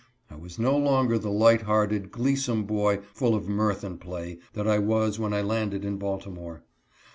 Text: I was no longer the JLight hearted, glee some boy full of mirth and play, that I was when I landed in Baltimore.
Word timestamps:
I 0.31 0.35
was 0.35 0.57
no 0.57 0.75
longer 0.79 1.19
the 1.19 1.29
JLight 1.29 1.61
hearted, 1.61 2.09
glee 2.11 2.35
some 2.35 2.63
boy 2.63 3.01
full 3.13 3.35
of 3.35 3.47
mirth 3.47 3.83
and 3.83 4.01
play, 4.01 4.39
that 4.53 4.67
I 4.67 4.79
was 4.79 5.19
when 5.19 5.31
I 5.31 5.43
landed 5.43 5.85
in 5.85 5.97
Baltimore. 5.97 6.63